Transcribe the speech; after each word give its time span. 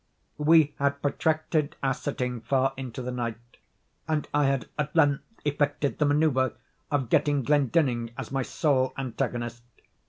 We 0.39 0.73
had 0.79 0.99
protracted 1.03 1.75
our 1.83 1.93
sitting 1.93 2.41
far 2.41 2.73
into 2.75 3.03
the 3.03 3.11
night, 3.11 3.37
and 4.07 4.27
I 4.33 4.45
had 4.47 4.67
at 4.75 4.95
length 4.95 5.25
effected 5.45 5.99
the 5.99 6.05
manoeuvre 6.05 6.53
of 6.89 7.09
getting 7.09 7.43
Glendinning 7.43 8.09
as 8.17 8.31
my 8.31 8.41
sole 8.41 8.93
antagonist. 8.97 9.61